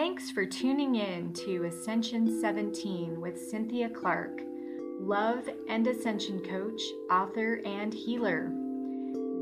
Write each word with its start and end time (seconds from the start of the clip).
Thanks 0.00 0.30
for 0.30 0.46
tuning 0.46 0.94
in 0.94 1.34
to 1.34 1.64
Ascension 1.64 2.40
17 2.40 3.20
with 3.20 3.38
Cynthia 3.38 3.90
Clark, 3.90 4.40
love 4.98 5.46
and 5.68 5.86
ascension 5.86 6.40
coach, 6.40 6.80
author, 7.10 7.60
and 7.66 7.92
healer. 7.92 8.50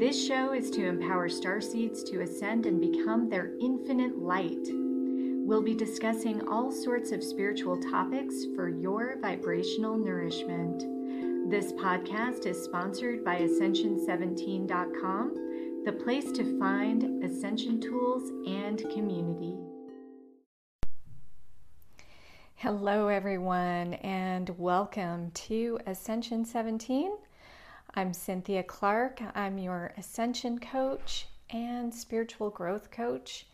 This 0.01 0.27
show 0.27 0.55
is 0.55 0.73
to 0.73 0.85
empower 0.85 1.29
starseeds 1.29 2.05
to 2.11 2.23
ascend 2.23 2.67
and 2.67 2.81
become 2.81 3.29
their 3.29 3.53
infinite 3.61 4.19
light. 4.19 4.67
We'll 5.47 5.63
be 5.63 5.77
discussing 5.77 6.43
all 6.49 6.73
sorts 6.73 7.13
of 7.13 7.23
spiritual 7.23 7.81
topics 7.81 8.47
for 8.57 8.69
your 8.69 9.17
vibrational 9.21 9.97
nourishment. 9.97 10.81
This 11.53 11.73
podcast 11.75 12.47
is 12.47 12.61
sponsored 12.61 13.25
by 13.25 13.43
Ascension17.com, 13.43 15.83
the 15.85 15.93
place 15.93 16.33
to 16.33 16.59
find 16.59 17.23
ascension 17.23 17.81
tools 17.81 18.33
and 18.45 18.81
community. 18.91 19.68
Hello, 22.61 23.07
everyone, 23.07 23.95
and 23.95 24.51
welcome 24.59 25.31
to 25.31 25.79
Ascension 25.87 26.45
17. 26.45 27.13
I'm 27.95 28.13
Cynthia 28.13 28.65
Clark. 28.65 29.23
I'm 29.37 29.59
your 29.59 29.93
ascension 29.97 30.59
coach 30.59 31.29
and 31.51 31.95
spiritual 31.95 32.51
growth 32.51 32.91
coach. 32.91 33.47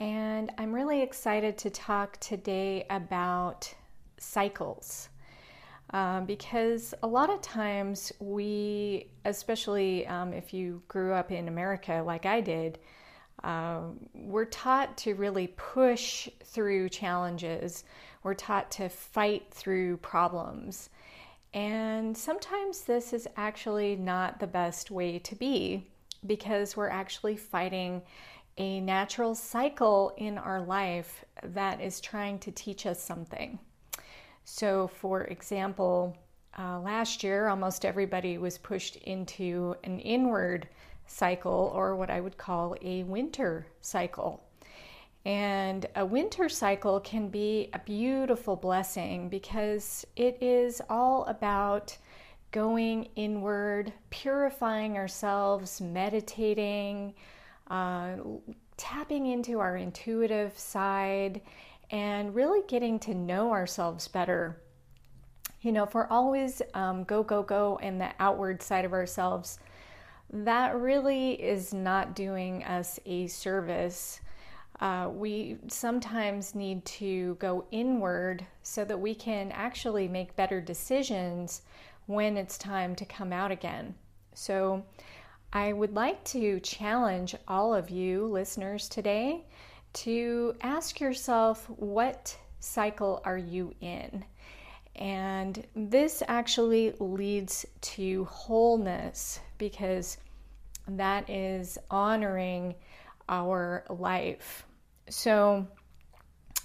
And 0.00 0.50
I'm 0.56 0.74
really 0.74 1.02
excited 1.02 1.58
to 1.58 1.68
talk 1.68 2.18
today 2.20 2.86
about 2.88 3.74
cycles. 4.16 5.10
Um, 5.90 6.24
because 6.24 6.94
a 7.02 7.06
lot 7.06 7.28
of 7.28 7.42
times 7.42 8.14
we, 8.18 9.10
especially 9.26 10.06
um, 10.06 10.32
if 10.32 10.54
you 10.54 10.80
grew 10.88 11.12
up 11.12 11.30
in 11.30 11.48
America 11.48 12.02
like 12.02 12.24
I 12.24 12.40
did, 12.40 12.78
uh, 13.44 13.80
we're 14.14 14.44
taught 14.44 14.96
to 14.98 15.14
really 15.14 15.48
push 15.56 16.28
through 16.44 16.88
challenges 16.88 17.84
we're 18.22 18.34
taught 18.34 18.70
to 18.72 18.88
fight 18.88 19.46
through 19.50 19.96
problems. 19.98 20.90
And 21.54 22.16
sometimes 22.16 22.82
this 22.82 23.12
is 23.12 23.26
actually 23.36 23.96
not 23.96 24.38
the 24.38 24.46
best 24.46 24.90
way 24.90 25.18
to 25.20 25.34
be 25.34 25.86
because 26.26 26.76
we're 26.76 26.90
actually 26.90 27.36
fighting 27.36 28.02
a 28.58 28.80
natural 28.80 29.34
cycle 29.34 30.12
in 30.16 30.36
our 30.36 30.60
life 30.60 31.24
that 31.42 31.80
is 31.80 32.00
trying 32.00 32.38
to 32.40 32.50
teach 32.50 32.86
us 32.86 33.00
something. 33.00 33.58
So, 34.44 34.88
for 34.88 35.24
example, 35.24 36.16
uh, 36.58 36.80
last 36.80 37.22
year 37.22 37.48
almost 37.48 37.84
everybody 37.84 38.36
was 38.36 38.58
pushed 38.58 38.96
into 38.96 39.76
an 39.84 40.00
inward 40.00 40.68
cycle 41.08 41.72
or 41.74 41.96
what 41.96 42.10
I 42.10 42.20
would 42.20 42.36
call 42.36 42.76
a 42.80 43.02
winter 43.02 43.66
cycle. 43.80 44.44
And 45.24 45.84
a 45.96 46.06
winter 46.06 46.48
cycle 46.48 47.00
can 47.00 47.28
be 47.28 47.70
a 47.72 47.80
beautiful 47.80 48.56
blessing 48.56 49.28
because 49.28 50.06
it 50.16 50.38
is 50.40 50.80
all 50.88 51.24
about 51.24 51.96
going 52.50 53.08
inward, 53.16 53.92
purifying 54.10 54.96
ourselves, 54.96 55.80
meditating, 55.80 57.14
uh, 57.68 58.16
tapping 58.76 59.26
into 59.26 59.58
our 59.58 59.76
intuitive 59.76 60.58
side, 60.58 61.42
and 61.90 62.34
really 62.34 62.62
getting 62.68 62.98
to 63.00 63.14
know 63.14 63.50
ourselves 63.50 64.08
better. 64.08 64.62
You 65.60 65.72
know, 65.72 65.84
if 65.84 65.94
we're 65.94 66.06
always 66.06 66.62
um, 66.74 67.04
go, 67.04 67.22
go, 67.22 67.42
go 67.42 67.78
in 67.82 67.98
the 67.98 68.10
outward 68.20 68.62
side 68.62 68.84
of 68.84 68.92
ourselves, 68.92 69.58
that 70.30 70.76
really 70.76 71.32
is 71.32 71.72
not 71.72 72.14
doing 72.14 72.62
us 72.64 73.00
a 73.06 73.26
service 73.28 74.20
uh, 74.80 75.10
we 75.12 75.56
sometimes 75.66 76.54
need 76.54 76.84
to 76.84 77.34
go 77.40 77.64
inward 77.72 78.46
so 78.62 78.84
that 78.84 79.00
we 79.00 79.14
can 79.14 79.50
actually 79.52 80.06
make 80.06 80.36
better 80.36 80.60
decisions 80.60 81.62
when 82.06 82.36
it's 82.36 82.56
time 82.56 82.94
to 82.94 83.04
come 83.04 83.32
out 83.32 83.50
again. 83.50 83.94
So, 84.34 84.84
I 85.52 85.72
would 85.72 85.94
like 85.94 86.22
to 86.24 86.60
challenge 86.60 87.34
all 87.48 87.74
of 87.74 87.88
you 87.88 88.26
listeners 88.26 88.88
today 88.88 89.46
to 89.94 90.54
ask 90.60 91.00
yourself 91.00 91.64
what 91.70 92.36
cycle 92.60 93.22
are 93.24 93.38
you 93.38 93.74
in? 93.80 94.24
And 94.98 95.64
this 95.76 96.22
actually 96.26 96.92
leads 96.98 97.64
to 97.80 98.24
wholeness 98.24 99.38
because 99.56 100.18
that 100.88 101.30
is 101.30 101.78
honoring 101.90 102.74
our 103.28 103.84
life. 103.88 104.66
So 105.08 105.66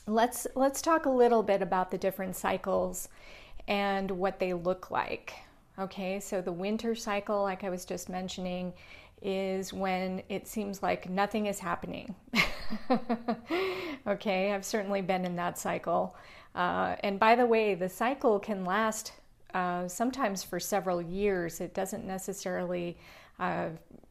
let's 0.07 0.47
let's 0.55 0.81
talk 0.81 1.05
a 1.05 1.09
little 1.09 1.43
bit 1.43 1.61
about 1.61 1.91
the 1.91 1.97
different 1.97 2.35
cycles 2.35 3.07
and 3.67 4.09
what 4.09 4.39
they 4.39 4.53
look 4.53 4.89
like. 4.89 5.33
Okay, 5.79 6.19
so 6.19 6.41
the 6.41 6.51
winter 6.51 6.95
cycle, 6.95 7.41
like 7.43 7.63
I 7.63 7.69
was 7.69 7.85
just 7.85 8.09
mentioning, 8.09 8.73
is 9.21 9.73
when 9.73 10.21
it 10.29 10.47
seems 10.47 10.83
like 10.83 11.09
nothing 11.09 11.47
is 11.47 11.59
happening. 11.59 12.13
okay, 14.07 14.53
I've 14.53 14.65
certainly 14.65 15.01
been 15.01 15.25
in 15.25 15.35
that 15.37 15.57
cycle. 15.57 16.15
Uh, 16.55 16.95
and 17.01 17.19
by 17.19 17.35
the 17.35 17.45
way, 17.45 17.75
the 17.75 17.89
cycle 17.89 18.39
can 18.39 18.63
last 18.63 19.13
uh, 19.53 19.87
sometimes 19.87 20.43
for 20.43 20.59
several 20.59 21.01
years. 21.01 21.61
It 21.61 21.73
doesn't 21.73 22.05
necessarily 22.05 22.97
uh, 23.39 23.69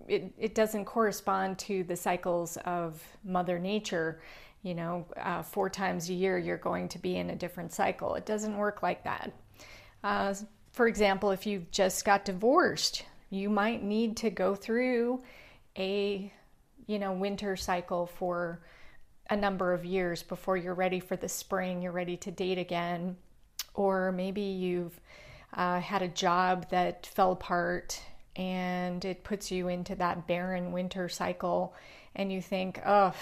it, 0.09 0.33
it 0.39 0.55
doesn't 0.55 0.85
correspond 0.85 1.59
to 1.59 1.85
the 1.85 1.97
cycles 1.97 2.57
of 2.65 3.03
Mother 3.25 3.59
Nature. 3.59 4.21
You 4.63 4.75
know, 4.75 5.07
uh, 5.17 5.43
four 5.43 5.69
times 5.69 6.09
a 6.09 6.15
year 6.15 6.39
you're 6.39 6.57
going 6.57 6.89
to 6.89 6.99
be 6.99 7.17
in 7.17 7.31
a 7.31 7.37
different 7.37 7.73
cycle. 7.73 8.15
It 8.15 8.27
doesn't 8.27 8.57
work 8.57 8.83
like 8.83 9.03
that. 9.05 9.33
Uh, 10.05 10.35
for 10.73 10.87
example, 10.87 11.31
if 11.31 11.47
you've 11.47 11.71
just 11.71 12.05
got 12.05 12.25
divorced, 12.25 13.05
you 13.31 13.51
might 13.51 13.83
need 13.83 14.17
to 14.19 14.31
go 14.31 14.55
through 14.55 15.23
a 15.77 16.33
you 16.87 16.99
know 16.99 17.13
winter 17.13 17.57
cycle 17.57 18.07
for 18.07 18.61
a 19.31 19.37
number 19.37 19.73
of 19.73 19.85
years 19.85 20.23
before 20.23 20.57
you're 20.57 20.75
ready 20.75 21.01
for 21.01 21.17
the 21.17 21.29
spring. 21.29 21.83
You're 21.83 21.93
ready 21.93 22.17
to 22.19 22.31
date 22.31 22.59
again, 22.59 23.17
or 23.75 24.13
maybe 24.13 24.43
you've 24.43 25.01
uh, 25.55 25.81
had 25.81 26.03
a 26.03 26.09
job 26.09 26.69
that 26.71 27.07
fell 27.07 27.33
apart 27.33 28.01
and 28.37 29.05
it 29.05 29.25
puts 29.25 29.51
you 29.51 29.69
into 29.69 29.95
that 29.95 30.27
barren 30.27 30.73
winter 30.73 31.09
cycle 31.09 31.75
and 32.17 32.33
you 32.33 32.41
think 32.41 32.81
oh 32.87 33.13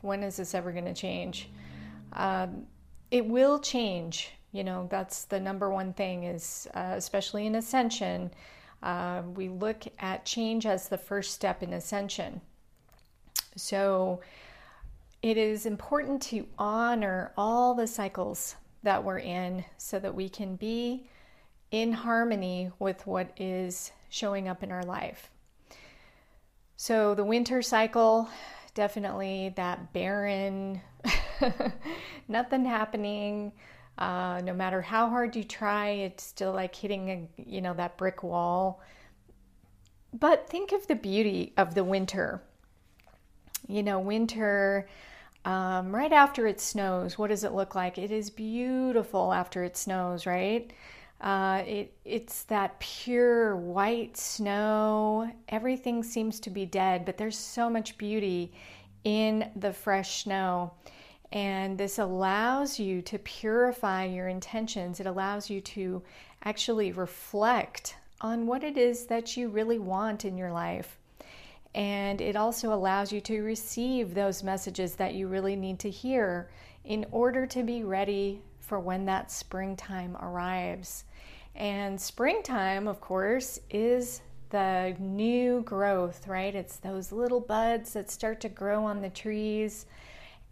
when 0.00 0.22
is 0.22 0.36
this 0.36 0.54
ever 0.54 0.72
going 0.72 0.84
to 0.84 0.94
change 0.94 1.48
um, 2.14 2.66
it 3.10 3.26
will 3.26 3.58
change 3.58 4.30
you 4.52 4.64
know 4.64 4.86
that's 4.90 5.24
the 5.24 5.38
number 5.38 5.68
one 5.70 5.92
thing 5.92 6.24
is 6.24 6.66
uh, 6.74 6.94
especially 6.96 7.46
in 7.46 7.56
ascension 7.56 8.30
uh, 8.82 9.22
we 9.34 9.48
look 9.48 9.84
at 9.98 10.24
change 10.24 10.66
as 10.66 10.88
the 10.88 10.98
first 10.98 11.32
step 11.32 11.62
in 11.62 11.74
ascension 11.74 12.40
so 13.56 14.20
it 15.24 15.38
is 15.38 15.64
important 15.64 16.20
to 16.20 16.46
honor 16.58 17.32
all 17.34 17.74
the 17.74 17.86
cycles 17.86 18.56
that 18.82 19.02
we're 19.02 19.20
in 19.20 19.64
so 19.78 19.98
that 19.98 20.14
we 20.14 20.28
can 20.28 20.54
be 20.54 21.08
in 21.70 21.94
harmony 21.94 22.70
with 22.78 23.06
what 23.06 23.30
is 23.38 23.90
showing 24.10 24.48
up 24.48 24.62
in 24.62 24.70
our 24.70 24.82
life. 24.82 25.30
So, 26.76 27.14
the 27.14 27.24
winter 27.24 27.62
cycle, 27.62 28.28
definitely 28.74 29.54
that 29.56 29.94
barren, 29.94 30.82
nothing 32.28 32.66
happening. 32.66 33.52
Uh, 33.96 34.42
no 34.44 34.52
matter 34.52 34.82
how 34.82 35.08
hard 35.08 35.34
you 35.34 35.42
try, 35.42 35.88
it's 35.88 36.22
still 36.22 36.52
like 36.52 36.74
hitting 36.74 37.08
a, 37.08 37.42
you 37.50 37.62
know 37.62 37.72
that 37.72 37.96
brick 37.96 38.22
wall. 38.22 38.82
But 40.12 40.50
think 40.50 40.72
of 40.72 40.86
the 40.86 40.96
beauty 40.96 41.54
of 41.56 41.74
the 41.74 41.82
winter. 41.82 42.42
You 43.66 43.82
know, 43.82 43.98
winter. 43.98 44.86
Um, 45.44 45.94
right 45.94 46.12
after 46.12 46.46
it 46.46 46.60
snows, 46.60 47.18
what 47.18 47.28
does 47.28 47.44
it 47.44 47.52
look 47.52 47.74
like? 47.74 47.98
It 47.98 48.10
is 48.10 48.30
beautiful 48.30 49.32
after 49.32 49.62
it 49.62 49.76
snows, 49.76 50.24
right? 50.24 50.72
Uh, 51.20 51.62
it, 51.66 51.94
it's 52.04 52.44
that 52.44 52.78
pure 52.80 53.56
white 53.56 54.16
snow. 54.16 55.30
Everything 55.48 56.02
seems 56.02 56.40
to 56.40 56.50
be 56.50 56.66
dead, 56.66 57.04
but 57.04 57.18
there's 57.18 57.38
so 57.38 57.68
much 57.68 57.98
beauty 57.98 58.52
in 59.04 59.50
the 59.56 59.72
fresh 59.72 60.24
snow. 60.24 60.72
And 61.32 61.76
this 61.76 61.98
allows 61.98 62.78
you 62.78 63.02
to 63.02 63.18
purify 63.18 64.04
your 64.04 64.28
intentions. 64.28 65.00
It 65.00 65.06
allows 65.06 65.50
you 65.50 65.60
to 65.60 66.02
actually 66.44 66.92
reflect 66.92 67.96
on 68.20 68.46
what 68.46 68.64
it 68.64 68.78
is 68.78 69.06
that 69.06 69.36
you 69.36 69.48
really 69.48 69.78
want 69.78 70.24
in 70.24 70.38
your 70.38 70.52
life. 70.52 70.98
And 71.74 72.20
it 72.20 72.36
also 72.36 72.72
allows 72.72 73.12
you 73.12 73.20
to 73.22 73.42
receive 73.42 74.14
those 74.14 74.42
messages 74.42 74.94
that 74.96 75.14
you 75.14 75.26
really 75.26 75.56
need 75.56 75.80
to 75.80 75.90
hear 75.90 76.48
in 76.84 77.04
order 77.10 77.46
to 77.46 77.62
be 77.62 77.82
ready 77.82 78.42
for 78.60 78.78
when 78.78 79.04
that 79.06 79.30
springtime 79.30 80.16
arrives. 80.20 81.04
And 81.56 82.00
springtime, 82.00 82.88
of 82.88 83.00
course, 83.00 83.60
is 83.70 84.22
the 84.50 84.94
new 85.00 85.62
growth, 85.62 86.28
right? 86.28 86.54
It's 86.54 86.76
those 86.76 87.10
little 87.10 87.40
buds 87.40 87.92
that 87.94 88.10
start 88.10 88.40
to 88.42 88.48
grow 88.48 88.84
on 88.84 89.00
the 89.00 89.10
trees. 89.10 89.86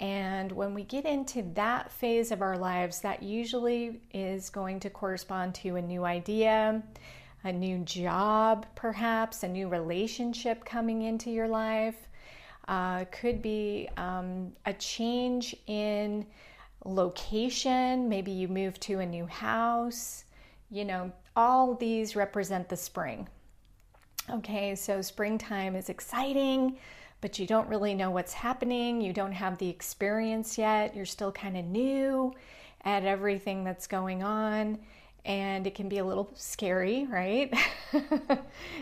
And 0.00 0.50
when 0.50 0.74
we 0.74 0.82
get 0.82 1.04
into 1.04 1.42
that 1.54 1.92
phase 1.92 2.32
of 2.32 2.42
our 2.42 2.58
lives, 2.58 3.00
that 3.00 3.22
usually 3.22 4.00
is 4.12 4.50
going 4.50 4.80
to 4.80 4.90
correspond 4.90 5.54
to 5.56 5.76
a 5.76 5.82
new 5.82 6.04
idea, 6.04 6.82
a 7.44 7.52
new 7.52 7.78
job, 7.78 8.66
perhaps, 8.74 9.42
a 9.42 9.48
new 9.48 9.68
relationship 9.68 10.64
coming 10.64 11.02
into 11.02 11.30
your 11.30 11.48
life. 11.48 11.96
Uh, 12.68 13.04
could 13.10 13.42
be 13.42 13.88
um, 13.96 14.52
a 14.66 14.72
change 14.74 15.56
in 15.66 16.24
location. 16.84 18.08
Maybe 18.08 18.30
you 18.30 18.48
move 18.48 18.78
to 18.80 19.00
a 19.00 19.06
new 19.06 19.26
house. 19.26 20.24
You 20.70 20.84
know, 20.84 21.12
all 21.34 21.74
these 21.74 22.14
represent 22.14 22.68
the 22.68 22.76
spring. 22.76 23.28
Okay, 24.30 24.74
so 24.76 25.02
springtime 25.02 25.74
is 25.74 25.88
exciting 25.88 26.78
but 27.22 27.38
you 27.38 27.46
don't 27.46 27.68
really 27.68 27.94
know 27.94 28.10
what's 28.10 28.34
happening. 28.34 29.00
You 29.00 29.14
don't 29.14 29.32
have 29.32 29.56
the 29.56 29.68
experience 29.68 30.58
yet. 30.58 30.94
You're 30.94 31.06
still 31.06 31.32
kind 31.32 31.56
of 31.56 31.64
new 31.64 32.34
at 32.84 33.04
everything 33.04 33.62
that's 33.64 33.86
going 33.86 34.24
on. 34.24 34.78
And 35.24 35.66
it 35.66 35.74
can 35.74 35.88
be 35.88 35.98
a 35.98 36.04
little 36.04 36.30
scary, 36.34 37.06
right? 37.10 37.52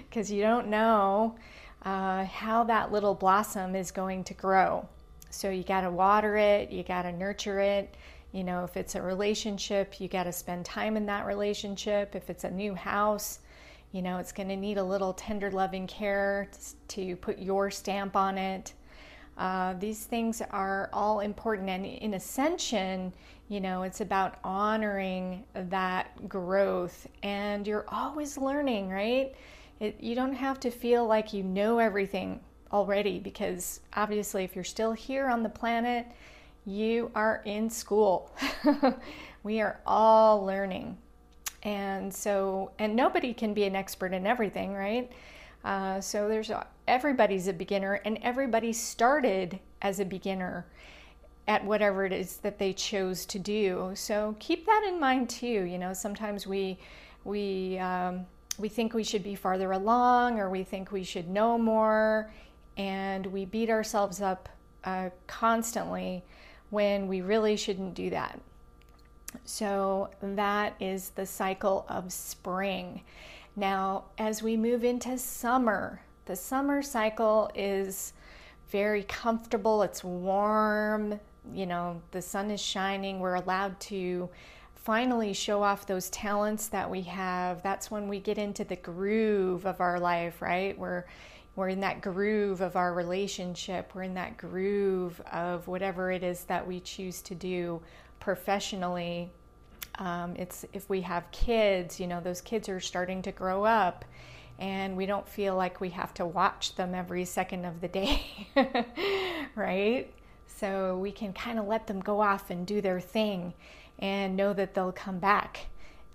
Because 0.09 0.31
you 0.31 0.43
don't 0.43 0.69
know 0.69 1.37
uh, 1.83 2.25
how 2.25 2.65
that 2.65 2.93
little 2.93 3.15
blossom 3.15 3.75
is 3.75 3.91
going 3.91 4.25
to 4.25 4.35
grow. 4.35 4.89
So 5.31 5.51
you 5.51 5.63
got 5.63 5.83
to 5.83 5.91
water 5.91 6.37
it, 6.37 6.71
you 6.71 6.83
got 6.83 7.03
to 7.03 7.13
nurture 7.13 7.61
it. 7.61 7.97
You 8.33 8.45
know, 8.45 8.65
if 8.65 8.77
it's 8.77 8.95
a 8.95 9.03
relationship, 9.03 10.01
you 10.01 10.09
got 10.09 10.25
to 10.25 10.33
spend 10.33 10.65
time 10.65 10.97
in 10.97 11.07
that 11.07 11.27
relationship. 11.27 12.15
If 12.15 12.31
it's 12.31 12.45
a 12.45 12.51
new 12.51 12.75
house, 12.75 13.41
you 13.93 14.03
know, 14.03 14.19
it's 14.19 14.33
going 14.33 14.49
to 14.49 14.57
need 14.57 14.79
a 14.79 14.85
little 14.85 15.13
tender, 15.13 15.51
loving 15.51 15.87
care 15.87 16.49
to 16.89 17.17
put 17.17 17.39
your 17.39 17.71
stamp 17.71 18.15
on 18.15 18.39
it. 18.39 18.73
Uh, 19.37 19.75
these 19.75 20.05
things 20.05 20.43
are 20.51 20.91
all 20.93 21.21
important. 21.21 21.69
And 21.69 21.87
in 21.87 22.15
Ascension, 22.15 23.13
you 23.49 23.61
know, 23.61 23.83
it's 23.83 24.01
about 24.01 24.37
honoring 24.45 25.45
that 25.55 26.29
growth. 26.29 27.07
And 27.23 27.67
you're 27.67 27.87
always 27.89 28.37
learning, 28.37 28.91
right? 28.91 29.35
It, 29.81 29.97
you 30.01 30.15
don't 30.15 30.35
have 30.35 30.61
to 30.61 30.71
feel 30.71 31.07
like 31.07 31.33
you 31.33 31.43
know 31.43 31.79
everything 31.79 32.41
already 32.73 33.19
because 33.19 33.81
obviously, 33.95 34.45
if 34.45 34.55
you're 34.55 34.65
still 34.65 34.93
here 34.93 35.29
on 35.29 35.43
the 35.43 35.49
planet, 35.49 36.07
you 36.67 37.11
are 37.15 37.43
in 37.45 37.71
school. 37.71 38.31
we 39.43 39.61
are 39.61 39.81
all 39.87 40.45
learning. 40.45 40.97
And 41.63 42.15
so, 42.15 42.71
and 42.79 42.95
nobody 42.95 43.35
can 43.35 43.53
be 43.55 43.65
an 43.65 43.77
expert 43.77 44.13
in 44.13 44.27
everything, 44.27 44.75
right? 44.75 45.11
Uh, 45.65 46.01
so 46.01 46.29
there's 46.29 46.51
everybody's 46.91 47.47
a 47.47 47.53
beginner, 47.53 48.01
and 48.05 48.19
everybody 48.21 48.73
started 48.73 49.61
as 49.81 50.01
a 50.01 50.05
beginner 50.05 50.67
at 51.47 51.65
whatever 51.65 52.05
it 52.05 52.13
is 52.13 52.39
that 52.39 52.59
they 52.59 52.73
chose 52.73 53.25
to 53.27 53.39
do. 53.39 53.93
So 53.95 54.37
keep 54.41 54.67
that 54.67 54.85
in 54.89 54.99
mind 54.99 55.31
too. 55.31 55.47
You 55.47 55.79
know, 55.79 55.93
sometimes 55.95 56.47
we 56.47 56.79
we 57.25 57.79
um, 57.79 58.27
we 58.59 58.69
think 58.69 58.93
we 58.93 59.05
should 59.05 59.23
be 59.23 59.37
farther 59.37 59.73
along, 59.73 60.39
or 60.41 60.51
we 60.51 60.65
think 60.65 60.91
we 60.91 61.05
should 61.05 61.29
know 61.29 61.57
more, 61.57 62.33
and 62.77 63.25
we 63.27 63.45
beat 63.45 63.71
ourselves 63.71 64.21
up 64.21 64.49
uh, 64.85 65.11
constantly 65.27 66.25
when 66.71 67.07
we 67.07 67.21
really 67.21 67.57
shouldn't 67.57 67.95
do 67.95 68.11
that. 68.11 68.41
So 69.45 70.11
that 70.23 70.75
is 70.81 71.11
the 71.11 71.27
cycle 71.27 71.87
of 71.89 72.13
spring. 72.13 73.03
Now, 73.55 74.05
as 74.19 74.43
we 74.43 74.57
move 74.57 74.83
into 74.85 75.17
summer, 75.19 76.01
the 76.27 76.37
summer 76.37 76.83
cycle 76.83 77.51
is 77.55 78.13
very 78.71 79.03
comfortable, 79.05 79.83
it's 79.83 80.05
warm, 80.05 81.19
you 81.53 81.67
know, 81.67 82.01
the 82.13 82.23
sun 82.23 82.51
is 82.51 82.61
shining, 82.61 83.19
we're 83.21 83.35
allowed 83.35 83.79
to 83.81 84.29
finally 84.75 85.33
show 85.33 85.63
off 85.63 85.87
those 85.87 86.09
talents 86.11 86.69
that 86.69 86.89
we 86.89 87.03
have. 87.03 87.63
That's 87.63 87.91
when 87.91 88.09
we 88.09 88.19
get 88.19 88.39
into 88.39 88.65
the 88.65 88.77
groove 88.77 89.67
of 89.67 89.81
our 89.81 90.01
life, 90.01 90.41
right? 90.41 90.77
We're 90.79 91.05
we're 91.57 91.69
in 91.69 91.81
that 91.81 92.01
groove 92.01 92.61
of 92.61 92.77
our 92.77 92.95
relationship. 92.95 93.93
We're 93.95 94.05
in 94.05 94.15
that 94.15 94.37
groove 94.37 95.21
of 95.33 95.67
whatever 95.67 96.11
it 96.11 96.23
is 96.23 96.45
that 96.45 96.67
we 96.67 96.81
choose 96.81 97.21
to 97.23 97.35
do 97.35 97.83
professionally. 98.21 99.31
Um, 99.99 100.35
it's 100.37 100.65
if 100.73 100.89
we 100.89 101.01
have 101.03 101.31
kids, 101.33 102.01
you 102.01 102.07
know, 102.07 102.21
those 102.21 102.41
kids 102.41 102.69
are 102.69 102.81
starting 102.81 103.21
to 103.23 103.33
grow 103.33 103.65
up, 103.65 104.05
and 104.61 104.97
we 104.97 105.07
don't 105.07 105.27
feel 105.27 105.57
like 105.57 105.81
we 105.81 105.89
have 105.89 106.15
to 106.15 106.27
watch 106.27 106.75
them 106.77 106.95
every 106.95 107.25
second 107.25 107.65
of 107.65 107.81
the 107.81 107.89
day, 107.89 108.47
right? 109.57 110.13
So 110.47 110.99
we 110.99 111.11
can 111.11 111.33
kind 111.33 111.59
of 111.59 111.67
let 111.67 111.87
them 111.87 112.01
go 112.01 112.21
off 112.21 112.51
and 112.51 112.67
do 112.67 112.81
their 112.81 113.01
thing, 113.01 113.55
and 113.99 114.37
know 114.37 114.53
that 114.53 114.75
they'll 114.75 114.93
come 114.93 115.19
back 115.19 115.67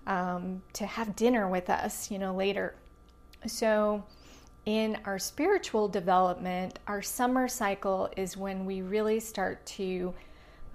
um, 0.08 0.62
to 0.74 0.86
have 0.86 1.16
dinner 1.16 1.50
with 1.50 1.70
us, 1.70 2.12
you 2.12 2.20
know, 2.20 2.36
later. 2.36 2.76
So 3.48 4.04
in 4.66 4.98
our 5.06 5.20
spiritual 5.20 5.88
development, 5.88 6.80
our 6.88 7.02
summer 7.02 7.48
cycle 7.48 8.10
is 8.16 8.38
when 8.38 8.66
we 8.66 8.82
really 8.82 9.20
start 9.20 9.66
to 9.66 10.14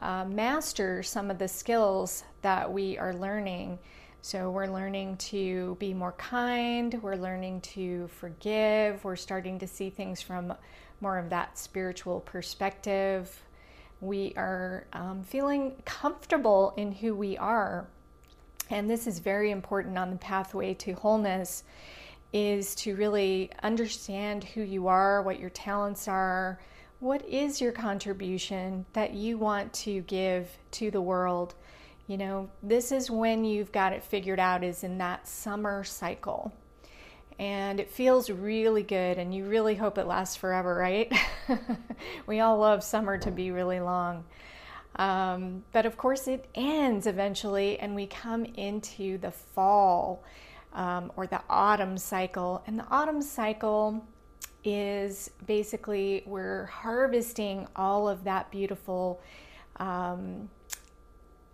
uh, 0.01 0.25
master 0.25 1.03
some 1.03 1.31
of 1.31 1.39
the 1.39 1.49
skills 1.49 2.25
that 2.43 2.71
we 2.73 2.97
are 2.99 3.15
learning. 3.15 3.79
So, 4.23 4.51
we're 4.51 4.67
learning 4.67 5.17
to 5.17 5.79
be 5.81 5.95
more 5.95 6.13
kind, 6.13 6.95
we're 7.03 7.17
learning 7.17 7.63
to 7.63 8.07
forgive, 8.09 9.03
we're 9.03 9.17
starting 9.17 9.59
to 9.61 9.67
see 9.67 9.89
things 9.89 10.21
from 10.21 10.53
more 11.01 11.19
of 11.19 11.31
that 11.31 11.59
spiritual 11.59 12.21
perspective. 12.21 13.43
We 14.03 14.35
are 14.37 14.85
um, 14.93 15.23
feeling 15.23 15.75
comfortable 15.87 16.75
in 16.77 16.93
who 16.93 17.15
we 17.15 17.39
are. 17.39 17.87
And 18.69 18.91
this 18.91 19.07
is 19.07 19.21
very 19.21 19.51
important 19.51 19.97
on 19.97 20.11
the 20.11 20.17
pathway 20.17 20.75
to 20.75 20.93
wholeness 20.93 21.65
is 22.35 22.75
to 22.77 22.95
really 22.97 23.51
understand 23.63 24.45
who 24.45 24.61
you 24.61 24.87
are, 24.87 25.23
what 25.23 25.41
your 25.41 25.51
talents 25.51 26.09
are, 26.09 26.61
what 27.01 27.25
is 27.27 27.59
your 27.59 27.73
contribution 27.73 28.85
that 28.93 29.15
you 29.15 29.39
want 29.39 29.73
to 29.73 30.03
give 30.03 30.51
to 30.73 30.91
the 30.91 31.01
world? 31.01 31.55
You 32.11 32.19
know, 32.19 32.51
this 32.61 32.91
is 32.91 33.09
when 33.09 33.45
you've 33.45 33.71
got 33.71 33.93
it 33.93 34.03
figured 34.03 34.41
out, 34.41 34.65
is 34.65 34.83
in 34.83 34.99
that 34.99 35.29
summer 35.29 35.85
cycle. 35.85 36.53
And 37.39 37.79
it 37.79 37.89
feels 37.89 38.29
really 38.29 38.83
good, 38.83 39.17
and 39.17 39.33
you 39.33 39.45
really 39.45 39.77
hope 39.77 39.97
it 39.97 40.09
lasts 40.09 40.35
forever, 40.35 40.75
right? 40.75 41.13
we 42.27 42.41
all 42.41 42.59
love 42.59 42.83
summer 42.83 43.17
to 43.19 43.31
be 43.31 43.53
really 43.53 43.79
long. 43.79 44.25
Um, 44.97 45.63
but 45.71 45.87
of 45.87 45.97
course, 45.97 46.27
it 46.27 46.47
ends 46.57 47.07
eventually, 47.07 47.79
and 47.79 47.95
we 47.95 48.09
come 48.09 48.45
into 48.45 49.17
the 49.19 49.31
fall 49.31 50.25
um, 50.73 51.13
or 51.15 51.29
the 51.29 51.43
autumn 51.49 51.97
cycle. 51.97 52.65
And 52.67 52.77
the 52.77 52.89
autumn 52.91 53.23
cycle 53.23 54.05
is 54.65 55.31
basically 55.47 56.25
we're 56.27 56.67
harvesting 56.67 57.69
all 57.77 58.09
of 58.09 58.25
that 58.25 58.51
beautiful, 58.51 59.23
um, 59.77 60.51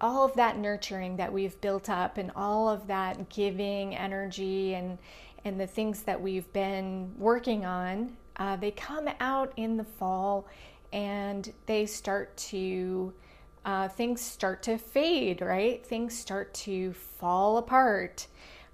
all 0.00 0.24
of 0.24 0.34
that 0.34 0.58
nurturing 0.58 1.16
that 1.16 1.32
we've 1.32 1.60
built 1.60 1.88
up, 1.88 2.18
and 2.18 2.30
all 2.36 2.68
of 2.68 2.86
that 2.86 3.28
giving 3.28 3.94
energy 3.96 4.74
and 4.74 4.98
and 5.44 5.60
the 5.60 5.66
things 5.66 6.02
that 6.02 6.20
we've 6.20 6.52
been 6.52 7.12
working 7.16 7.64
on. 7.64 8.16
Uh, 8.36 8.56
they 8.56 8.72
come 8.72 9.08
out 9.20 9.52
in 9.56 9.76
the 9.76 9.84
fall, 9.84 10.46
and 10.92 11.52
they 11.66 11.86
start 11.86 12.36
to. 12.36 13.12
Uh, 13.64 13.88
things 13.88 14.20
start 14.20 14.62
to 14.62 14.78
fade, 14.78 15.40
right? 15.40 15.84
Things 15.84 16.16
start 16.16 16.54
to 16.54 16.92
fall 16.92 17.58
apart. 17.58 18.28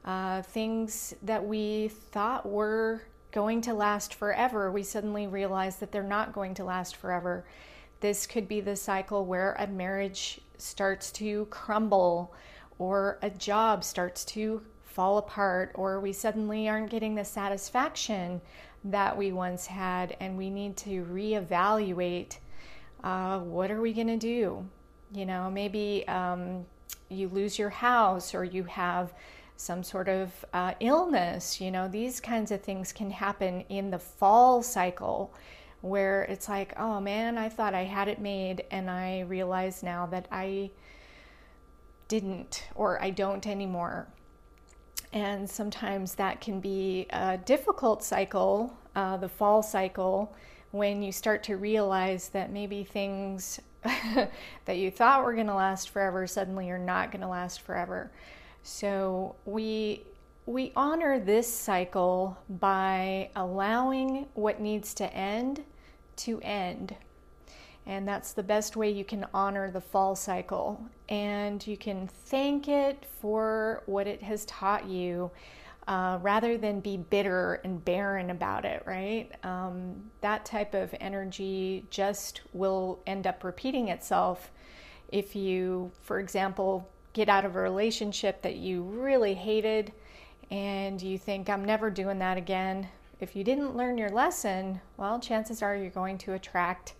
Uh, 0.04 0.42
things 0.42 1.14
that 1.22 1.42
we 1.42 1.88
thought 1.88 2.44
were 2.44 3.00
going 3.30 3.62
to 3.62 3.72
last 3.72 4.14
forever, 4.14 4.70
we 4.70 4.82
suddenly 4.82 5.26
realize 5.26 5.76
that 5.76 5.90
they're 5.90 6.02
not 6.02 6.32
going 6.32 6.54
to 6.54 6.64
last 6.64 6.96
forever. 6.96 7.44
This 8.02 8.26
could 8.26 8.48
be 8.48 8.60
the 8.60 8.74
cycle 8.74 9.24
where 9.24 9.54
a 9.60 9.68
marriage 9.68 10.40
starts 10.58 11.12
to 11.12 11.46
crumble, 11.50 12.34
or 12.80 13.16
a 13.22 13.30
job 13.30 13.84
starts 13.84 14.24
to 14.24 14.60
fall 14.82 15.18
apart, 15.18 15.70
or 15.76 16.00
we 16.00 16.12
suddenly 16.12 16.68
aren't 16.68 16.90
getting 16.90 17.14
the 17.14 17.24
satisfaction 17.24 18.40
that 18.82 19.16
we 19.16 19.30
once 19.30 19.66
had, 19.66 20.16
and 20.18 20.36
we 20.36 20.50
need 20.50 20.76
to 20.78 21.04
reevaluate 21.04 22.38
uh, 23.04 23.38
what 23.38 23.70
are 23.70 23.80
we 23.80 23.92
going 23.92 24.08
to 24.08 24.16
do? 24.16 24.66
You 25.14 25.24
know, 25.24 25.48
maybe 25.48 26.04
um, 26.08 26.66
you 27.08 27.28
lose 27.28 27.56
your 27.56 27.70
house, 27.70 28.34
or 28.34 28.42
you 28.42 28.64
have 28.64 29.14
some 29.56 29.84
sort 29.84 30.08
of 30.08 30.44
uh, 30.52 30.74
illness. 30.80 31.60
You 31.60 31.70
know, 31.70 31.86
these 31.86 32.18
kinds 32.18 32.50
of 32.50 32.62
things 32.62 32.92
can 32.92 33.12
happen 33.12 33.60
in 33.68 33.92
the 33.92 33.98
fall 34.00 34.60
cycle 34.60 35.32
where 35.82 36.22
it's 36.22 36.48
like, 36.48 36.72
oh 36.78 37.00
man, 37.00 37.36
I 37.36 37.48
thought 37.48 37.74
I 37.74 37.84
had 37.84 38.08
it 38.08 38.20
made, 38.20 38.64
and 38.70 38.88
I 38.88 39.20
realize 39.20 39.82
now 39.82 40.06
that 40.06 40.26
I 40.32 40.70
didn't 42.08 42.64
or 42.74 43.02
I 43.02 43.10
don't 43.10 43.46
anymore. 43.46 44.08
And 45.12 45.48
sometimes 45.48 46.14
that 46.14 46.40
can 46.40 46.60
be 46.60 47.06
a 47.10 47.36
difficult 47.36 48.02
cycle, 48.02 48.72
uh, 48.96 49.18
the 49.18 49.28
fall 49.28 49.62
cycle, 49.62 50.34
when 50.70 51.02
you 51.02 51.12
start 51.12 51.42
to 51.44 51.56
realize 51.56 52.28
that 52.30 52.50
maybe 52.50 52.84
things 52.84 53.60
that 53.82 54.76
you 54.76 54.90
thought 54.90 55.24
were 55.24 55.34
going 55.34 55.46
to 55.48 55.54
last 55.54 55.90
forever 55.90 56.26
suddenly 56.26 56.70
are 56.70 56.78
not 56.78 57.10
going 57.10 57.20
to 57.20 57.28
last 57.28 57.60
forever. 57.60 58.10
So 58.62 59.34
we 59.44 60.04
we 60.44 60.72
honor 60.74 61.20
this 61.20 61.52
cycle 61.52 62.36
by 62.48 63.30
allowing 63.36 64.26
what 64.34 64.60
needs 64.60 64.92
to 64.94 65.14
end 65.14 65.62
to 66.16 66.40
end. 66.40 66.94
And 67.84 68.06
that's 68.06 68.32
the 68.32 68.42
best 68.42 68.76
way 68.76 68.90
you 68.90 69.04
can 69.04 69.26
honor 69.34 69.70
the 69.70 69.80
fall 69.80 70.14
cycle. 70.14 70.80
And 71.08 71.66
you 71.66 71.76
can 71.76 72.06
thank 72.06 72.68
it 72.68 73.06
for 73.20 73.82
what 73.86 74.06
it 74.06 74.22
has 74.22 74.44
taught 74.44 74.86
you 74.86 75.30
uh, 75.88 76.18
rather 76.22 76.56
than 76.56 76.78
be 76.80 76.96
bitter 76.96 77.54
and 77.64 77.84
barren 77.84 78.30
about 78.30 78.64
it, 78.64 78.84
right? 78.86 79.32
Um, 79.44 80.10
that 80.20 80.44
type 80.44 80.74
of 80.74 80.94
energy 81.00 81.84
just 81.90 82.42
will 82.52 83.00
end 83.06 83.26
up 83.26 83.42
repeating 83.42 83.88
itself 83.88 84.52
if 85.08 85.34
you, 85.34 85.90
for 86.02 86.20
example, 86.20 86.88
get 87.12 87.28
out 87.28 87.44
of 87.44 87.56
a 87.56 87.60
relationship 87.60 88.42
that 88.42 88.56
you 88.56 88.82
really 88.82 89.34
hated 89.34 89.92
and 90.50 91.00
you 91.02 91.18
think, 91.18 91.50
I'm 91.50 91.64
never 91.64 91.90
doing 91.90 92.18
that 92.20 92.38
again. 92.38 92.88
If 93.22 93.36
you 93.36 93.44
didn't 93.44 93.76
learn 93.76 93.98
your 93.98 94.08
lesson, 94.08 94.80
well, 94.96 95.20
chances 95.20 95.62
are 95.62 95.76
you're 95.76 95.90
going 95.90 96.18
to 96.18 96.32
attract 96.32 96.94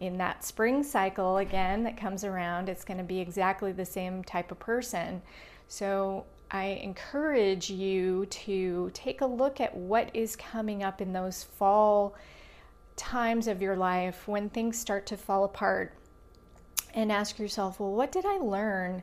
in 0.00 0.16
that 0.16 0.42
spring 0.42 0.82
cycle 0.82 1.36
again 1.36 1.82
that 1.82 1.94
comes 1.94 2.24
around, 2.24 2.70
it's 2.70 2.86
going 2.86 2.96
to 2.96 3.04
be 3.04 3.20
exactly 3.20 3.72
the 3.72 3.84
same 3.84 4.24
type 4.24 4.50
of 4.50 4.58
person. 4.58 5.20
So 5.66 6.24
I 6.50 6.80
encourage 6.82 7.68
you 7.68 8.24
to 8.30 8.90
take 8.94 9.20
a 9.20 9.26
look 9.26 9.60
at 9.60 9.76
what 9.76 10.10
is 10.14 10.36
coming 10.36 10.82
up 10.82 11.02
in 11.02 11.12
those 11.12 11.42
fall 11.44 12.14
times 12.96 13.46
of 13.46 13.60
your 13.60 13.76
life 13.76 14.26
when 14.26 14.48
things 14.48 14.78
start 14.78 15.04
to 15.08 15.18
fall 15.18 15.44
apart 15.44 15.92
and 16.94 17.12
ask 17.12 17.38
yourself, 17.38 17.78
well, 17.78 17.92
what 17.92 18.10
did 18.10 18.24
I 18.24 18.38
learn 18.38 19.02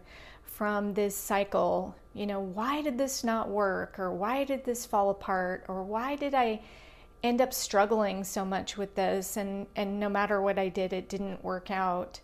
from 0.55 0.93
this 0.93 1.17
cycle? 1.17 1.93
You 2.13 2.25
know, 2.25 2.39
why 2.39 2.81
did 2.81 2.97
this 2.97 3.25
not 3.25 3.49
work? 3.49 3.99
Or 3.99 4.13
why 4.13 4.45
did 4.45 4.63
this 4.63 4.85
fall 4.85 5.09
apart? 5.09 5.65
Or 5.67 5.83
why 5.83 6.15
did 6.15 6.33
I 6.33 6.61
end 7.21 7.41
up 7.41 7.53
struggling 7.53 8.23
so 8.23 8.45
much 8.45 8.77
with 8.77 8.95
this? 8.95 9.35
And, 9.35 9.67
and 9.75 9.99
no 9.99 10.07
matter 10.07 10.41
what 10.41 10.57
I 10.57 10.69
did, 10.69 10.93
it 10.93 11.09
didn't 11.09 11.43
work 11.43 11.69
out. 11.71 12.21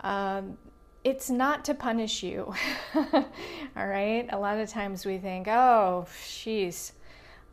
Um, 0.00 0.58
it's 1.02 1.28
not 1.28 1.64
to 1.64 1.74
punish 1.74 2.22
you. 2.22 2.54
All 2.94 3.86
right. 3.86 4.28
A 4.30 4.38
lot 4.38 4.58
of 4.58 4.68
times 4.68 5.04
we 5.04 5.18
think, 5.18 5.48
oh, 5.48 6.06
she's, 6.24 6.92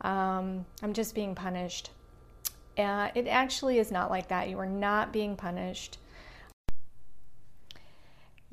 um, 0.02 0.64
I'm 0.80 0.92
just 0.92 1.16
being 1.16 1.34
punished. 1.34 1.90
Uh, 2.78 3.08
it 3.16 3.26
actually 3.26 3.80
is 3.80 3.90
not 3.90 4.10
like 4.10 4.28
that. 4.28 4.48
You 4.48 4.60
are 4.60 4.66
not 4.66 5.12
being 5.12 5.34
punished. 5.34 5.98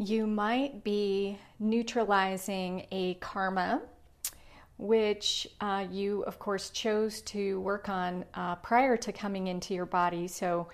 You 0.03 0.25
might 0.25 0.83
be 0.83 1.37
neutralizing 1.59 2.87
a 2.91 3.13
karma, 3.21 3.83
which 4.79 5.47
uh, 5.61 5.85
you, 5.91 6.23
of 6.23 6.39
course, 6.39 6.71
chose 6.71 7.21
to 7.21 7.61
work 7.61 7.87
on 7.87 8.25
uh, 8.33 8.55
prior 8.55 8.97
to 8.97 9.11
coming 9.11 9.45
into 9.45 9.75
your 9.75 9.85
body. 9.85 10.27
So, 10.27 10.69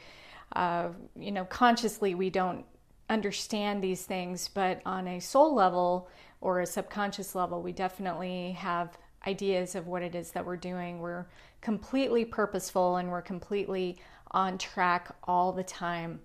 uh, 0.56 0.92
you 1.20 1.34
know, 1.34 1.44
consciously 1.44 2.16
we 2.16 2.30
don't 2.30 2.64
understand 3.10 3.84
these 3.84 4.04
things, 4.04 4.48
but 4.48 4.82
on 4.86 5.10
a 5.10 5.20
soul 5.20 5.54
level 5.54 6.08
or 6.40 6.62
a 6.62 6.66
subconscious 6.66 7.36
level, 7.36 7.62
we 7.62 7.74
definitely 7.74 8.54
have 8.54 8.98
ideas 9.28 9.76
of 9.76 9.88
what 9.88 10.04
it 10.04 10.16
is 10.16 10.32
that 10.32 10.46
we're 10.46 10.56
doing. 10.56 11.02
We're 11.02 11.26
completely 11.60 12.24
purposeful 12.24 12.96
and 12.96 13.12
we're 13.12 13.22
completely 13.22 13.98
on 14.32 14.58
track 14.58 15.14
all 15.26 15.52
the 15.52 15.66
time. 15.66 16.22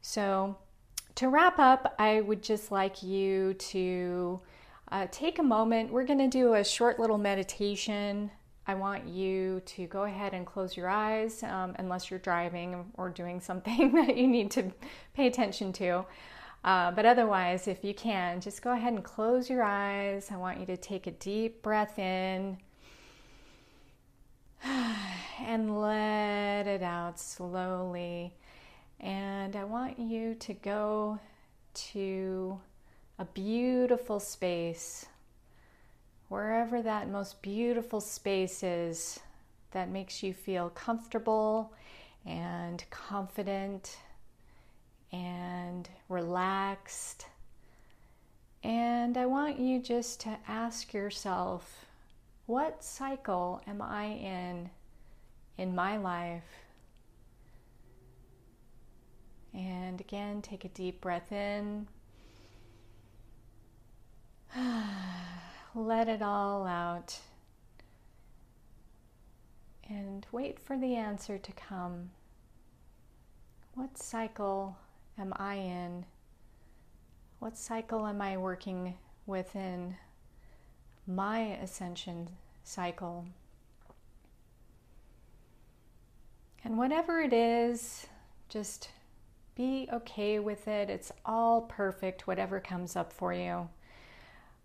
So, 0.00 0.56
to 1.16 1.28
wrap 1.28 1.58
up, 1.58 1.94
I 1.98 2.20
would 2.20 2.42
just 2.42 2.70
like 2.70 3.02
you 3.02 3.54
to 3.54 4.40
uh, 4.90 5.06
take 5.10 5.38
a 5.38 5.42
moment. 5.42 5.92
We're 5.92 6.04
going 6.04 6.18
to 6.18 6.28
do 6.28 6.54
a 6.54 6.64
short 6.64 6.98
little 6.98 7.18
meditation 7.18 8.30
I 8.66 8.74
want 8.74 9.08
you 9.08 9.60
to 9.66 9.86
go 9.86 10.04
ahead 10.04 10.34
and 10.34 10.46
close 10.46 10.76
your 10.76 10.88
eyes 10.88 11.42
um, 11.42 11.74
unless 11.78 12.10
you're 12.10 12.20
driving 12.20 12.92
or 12.94 13.10
doing 13.10 13.40
something 13.40 13.92
that 14.06 14.16
you 14.16 14.28
need 14.28 14.50
to 14.52 14.70
pay 15.14 15.26
attention 15.26 15.72
to. 15.74 16.04
Uh, 16.64 16.92
but 16.92 17.04
otherwise, 17.04 17.66
if 17.66 17.82
you 17.82 17.92
can, 17.92 18.40
just 18.40 18.62
go 18.62 18.72
ahead 18.72 18.92
and 18.92 19.02
close 19.02 19.50
your 19.50 19.64
eyes. 19.64 20.30
I 20.30 20.36
want 20.36 20.60
you 20.60 20.66
to 20.66 20.76
take 20.76 21.08
a 21.08 21.10
deep 21.10 21.60
breath 21.62 21.98
in 21.98 22.56
and 24.64 25.80
let 25.80 26.68
it 26.68 26.82
out 26.82 27.18
slowly. 27.18 28.34
And 29.02 29.56
I 29.56 29.64
want 29.64 29.98
you 29.98 30.34
to 30.34 30.54
go 30.54 31.18
to 31.74 32.60
a 33.18 33.24
beautiful 33.24 34.20
space 34.20 35.06
wherever 36.28 36.80
that 36.80 37.10
most 37.10 37.42
beautiful 37.42 38.00
space 38.00 38.62
is 38.62 39.20
that 39.72 39.90
makes 39.90 40.22
you 40.22 40.32
feel 40.32 40.70
comfortable 40.70 41.72
and 42.24 42.84
confident 42.90 43.98
and 45.12 45.88
relaxed. 46.08 47.26
And 48.62 49.18
I 49.18 49.26
want 49.26 49.58
you 49.58 49.80
just 49.80 50.20
to 50.20 50.38
ask 50.46 50.94
yourself 50.94 51.84
what 52.46 52.82
cycle 52.82 53.60
am 53.66 53.82
I 53.82 54.04
in 54.04 54.70
in 55.58 55.74
my 55.74 55.96
life? 55.96 56.61
And 59.54 60.00
again, 60.00 60.42
take 60.42 60.64
a 60.64 60.68
deep 60.68 61.00
breath 61.00 61.30
in. 61.30 61.88
let 65.74 66.08
it 66.08 66.22
all 66.22 66.66
out 66.66 67.18
and 69.88 70.26
wait 70.32 70.58
for 70.58 70.78
the 70.78 70.94
answer 70.94 71.38
to 71.38 71.52
come. 71.52 72.10
What 73.74 73.98
cycle 73.98 74.76
am 75.18 75.32
I 75.36 75.54
in? 75.54 76.04
What 77.38 77.56
cycle 77.56 78.06
am 78.06 78.20
I 78.20 78.36
working 78.36 78.94
within 79.26 79.96
my 81.06 81.40
ascension 81.40 82.28
cycle? 82.64 83.26
And 86.64 86.78
whatever 86.78 87.20
it 87.20 87.32
is, 87.32 88.06
just 88.48 88.88
be 89.54 89.88
okay 89.92 90.38
with 90.38 90.66
it. 90.66 90.90
It's 90.90 91.12
all 91.24 91.62
perfect, 91.62 92.26
whatever 92.26 92.60
comes 92.60 92.96
up 92.96 93.12
for 93.12 93.32
you 93.32 93.68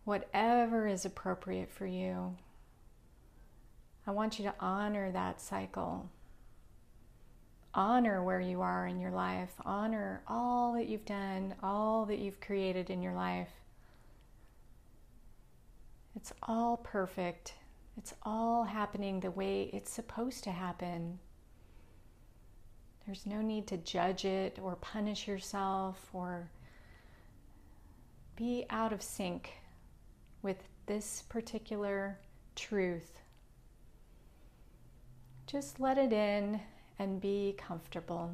whatever 0.07 0.87
is 0.87 1.03
appropriate 1.03 1.69
for 1.69 1.85
you. 1.85 2.33
I 4.07 4.11
want 4.11 4.39
you 4.39 4.45
to 4.45 4.55
honor 4.57 5.11
that 5.11 5.41
cycle. 5.41 6.09
Honor 7.73 8.23
where 8.23 8.39
you 8.39 8.61
are 8.61 8.87
in 8.87 9.01
your 9.01 9.11
life. 9.11 9.51
Honor 9.65 10.23
all 10.25 10.71
that 10.75 10.87
you've 10.87 11.03
done, 11.03 11.55
all 11.61 12.05
that 12.05 12.19
you've 12.19 12.39
created 12.39 12.89
in 12.89 13.01
your 13.01 13.15
life. 13.15 13.51
It's 16.15 16.31
all 16.41 16.77
perfect. 16.77 17.55
It's 17.97 18.13
all 18.23 18.63
happening 18.63 19.19
the 19.19 19.29
way 19.29 19.69
it's 19.73 19.91
supposed 19.91 20.41
to 20.45 20.51
happen. 20.51 21.19
There's 23.07 23.25
no 23.25 23.41
need 23.41 23.67
to 23.67 23.77
judge 23.77 24.25
it 24.25 24.59
or 24.61 24.75
punish 24.75 25.29
yourself 25.29 26.09
or 26.11 26.49
be 28.35 28.65
out 28.69 28.91
of 28.91 29.01
sync 29.01 29.49
with 30.41 30.57
this 30.87 31.23
particular 31.29 32.19
truth. 32.53 33.21
Just 35.45 35.79
let 35.79 35.97
it 35.97 36.11
in 36.11 36.59
and 36.99 37.21
be 37.21 37.55
comfortable. 37.57 38.33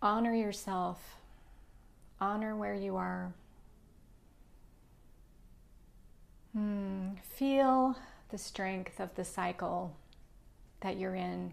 Honor 0.00 0.34
yourself, 0.34 1.18
honor 2.22 2.56
where 2.56 2.74
you 2.74 2.96
are. 2.96 3.34
Hmm. 6.54 7.10
Feel 7.22 7.96
the 8.30 8.38
strength 8.38 8.98
of 8.98 9.14
the 9.14 9.26
cycle 9.26 9.94
that 10.82 10.98
you're 10.98 11.14
in. 11.14 11.52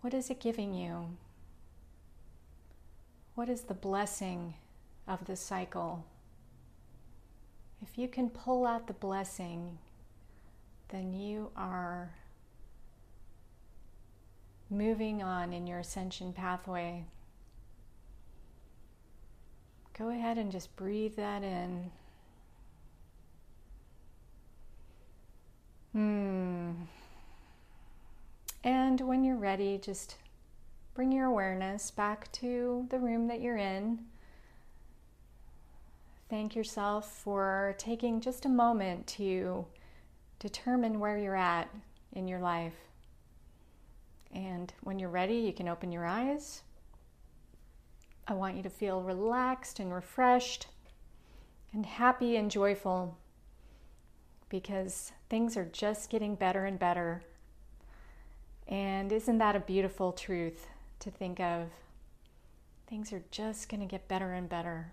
What 0.00 0.14
is 0.14 0.30
it 0.30 0.40
giving 0.40 0.74
you? 0.74 1.08
What 3.34 3.48
is 3.48 3.62
the 3.62 3.74
blessing 3.74 4.54
of 5.08 5.24
the 5.24 5.36
cycle? 5.36 6.04
If 7.82 7.98
you 7.98 8.06
can 8.06 8.30
pull 8.30 8.66
out 8.66 8.86
the 8.86 8.92
blessing, 8.92 9.78
then 10.90 11.12
you 11.12 11.50
are 11.56 12.12
moving 14.70 15.22
on 15.22 15.52
in 15.52 15.66
your 15.66 15.78
ascension 15.78 16.32
pathway. 16.32 17.04
Go 19.98 20.10
ahead 20.10 20.38
and 20.38 20.52
just 20.52 20.74
breathe 20.76 21.16
that 21.16 21.42
in. 21.42 21.90
Hmm. 25.92 26.72
And 28.64 29.00
when 29.00 29.24
you're 29.24 29.36
ready, 29.36 29.78
just 29.78 30.16
bring 30.94 31.10
your 31.10 31.26
awareness 31.26 31.90
back 31.90 32.30
to 32.32 32.86
the 32.90 32.98
room 32.98 33.26
that 33.28 33.40
you're 33.40 33.56
in. 33.56 33.98
Thank 36.30 36.54
yourself 36.54 37.12
for 37.12 37.74
taking 37.78 38.20
just 38.20 38.46
a 38.46 38.48
moment 38.48 39.06
to 39.08 39.66
determine 40.38 41.00
where 41.00 41.18
you're 41.18 41.36
at 41.36 41.68
in 42.12 42.28
your 42.28 42.40
life. 42.40 42.76
And 44.32 44.72
when 44.82 44.98
you're 44.98 45.10
ready, 45.10 45.36
you 45.36 45.52
can 45.52 45.68
open 45.68 45.92
your 45.92 46.06
eyes. 46.06 46.62
I 48.26 48.34
want 48.34 48.56
you 48.56 48.62
to 48.62 48.70
feel 48.70 49.02
relaxed 49.02 49.80
and 49.80 49.92
refreshed 49.92 50.68
and 51.72 51.84
happy 51.84 52.36
and 52.36 52.50
joyful 52.50 53.18
because 54.48 55.12
things 55.28 55.56
are 55.56 55.64
just 55.64 56.10
getting 56.10 56.34
better 56.34 56.64
and 56.64 56.78
better. 56.78 57.22
And 58.68 59.12
isn't 59.12 59.38
that 59.38 59.56
a 59.56 59.60
beautiful 59.60 60.12
truth 60.12 60.66
to 61.00 61.10
think 61.10 61.40
of? 61.40 61.68
Things 62.86 63.12
are 63.12 63.22
just 63.30 63.68
going 63.68 63.80
to 63.80 63.86
get 63.86 64.08
better 64.08 64.32
and 64.32 64.48
better. 64.48 64.92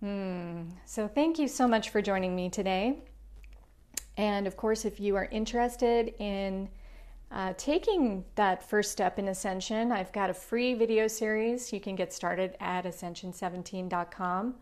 Hmm. 0.00 0.70
So, 0.84 1.06
thank 1.06 1.38
you 1.38 1.46
so 1.46 1.68
much 1.68 1.90
for 1.90 2.02
joining 2.02 2.34
me 2.34 2.48
today. 2.48 2.98
And 4.16 4.46
of 4.46 4.56
course, 4.56 4.84
if 4.84 5.00
you 5.00 5.16
are 5.16 5.26
interested 5.26 6.14
in 6.18 6.68
uh, 7.30 7.54
taking 7.56 8.24
that 8.34 8.68
first 8.68 8.92
step 8.92 9.18
in 9.18 9.28
Ascension, 9.28 9.90
I've 9.90 10.12
got 10.12 10.28
a 10.28 10.34
free 10.34 10.74
video 10.74 11.08
series. 11.08 11.72
You 11.72 11.80
can 11.80 11.96
get 11.96 12.12
started 12.12 12.56
at 12.60 12.84
ascension17.com. 12.84 14.54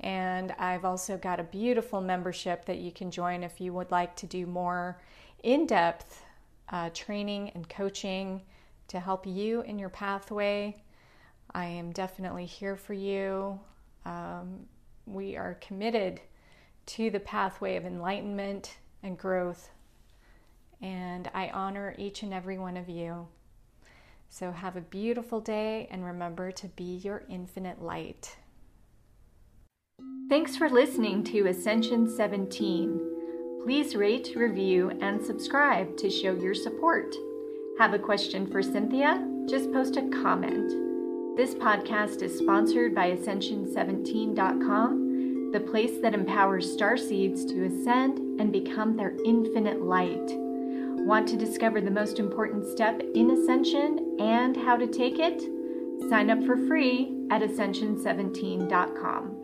And 0.00 0.52
I've 0.58 0.84
also 0.84 1.16
got 1.16 1.40
a 1.40 1.44
beautiful 1.44 2.00
membership 2.00 2.64
that 2.66 2.78
you 2.78 2.92
can 2.92 3.10
join 3.10 3.42
if 3.42 3.60
you 3.60 3.72
would 3.72 3.90
like 3.90 4.16
to 4.16 4.26
do 4.26 4.44
more 4.46 5.00
in 5.42 5.66
depth 5.66 6.23
uh, 6.70 6.90
training 6.94 7.50
and 7.54 7.68
coaching 7.68 8.42
to 8.88 9.00
help 9.00 9.26
you 9.26 9.62
in 9.62 9.78
your 9.78 9.88
pathway. 9.88 10.74
I 11.54 11.66
am 11.66 11.92
definitely 11.92 12.46
here 12.46 12.76
for 12.76 12.94
you. 12.94 13.58
Um, 14.04 14.66
we 15.06 15.36
are 15.36 15.54
committed 15.60 16.20
to 16.86 17.10
the 17.10 17.20
pathway 17.20 17.76
of 17.76 17.84
enlightenment 17.84 18.76
and 19.02 19.16
growth. 19.16 19.70
And 20.82 21.30
I 21.32 21.48
honor 21.48 21.94
each 21.98 22.22
and 22.22 22.34
every 22.34 22.58
one 22.58 22.76
of 22.76 22.88
you. 22.88 23.28
So 24.28 24.50
have 24.50 24.76
a 24.76 24.80
beautiful 24.80 25.40
day 25.40 25.86
and 25.90 26.04
remember 26.04 26.50
to 26.52 26.68
be 26.68 26.96
your 27.04 27.22
infinite 27.28 27.80
light. 27.80 28.36
Thanks 30.28 30.56
for 30.56 30.68
listening 30.68 31.22
to 31.24 31.46
Ascension 31.46 32.08
17. 32.08 33.13
Please 33.64 33.96
rate, 33.96 34.32
review, 34.36 34.92
and 35.00 35.24
subscribe 35.24 35.96
to 35.96 36.10
show 36.10 36.34
your 36.34 36.54
support. 36.54 37.16
Have 37.78 37.94
a 37.94 37.98
question 37.98 38.46
for 38.46 38.62
Cynthia? 38.62 39.26
Just 39.48 39.72
post 39.72 39.96
a 39.96 40.06
comment. 40.22 40.70
This 41.34 41.54
podcast 41.54 42.20
is 42.20 42.36
sponsored 42.36 42.94
by 42.94 43.12
Ascension17.com, 43.12 45.52
the 45.52 45.60
place 45.60 45.98
that 46.02 46.12
empowers 46.12 46.70
star 46.70 46.98
seeds 46.98 47.46
to 47.46 47.64
ascend 47.64 48.38
and 48.38 48.52
become 48.52 48.98
their 48.98 49.16
infinite 49.24 49.80
light. 49.80 50.36
Want 51.06 51.26
to 51.28 51.38
discover 51.38 51.80
the 51.80 51.90
most 51.90 52.18
important 52.18 52.66
step 52.66 53.00
in 53.14 53.30
ascension 53.30 54.18
and 54.20 54.58
how 54.58 54.76
to 54.76 54.86
take 54.86 55.18
it? 55.18 55.42
Sign 56.10 56.28
up 56.28 56.44
for 56.44 56.58
free 56.68 57.16
at 57.30 57.40
Ascension17.com. 57.40 59.43